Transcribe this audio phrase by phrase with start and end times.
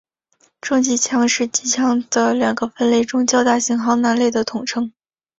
[0.61, 4.91] 重机枪是机枪的两个分类中较大型号那类的统称。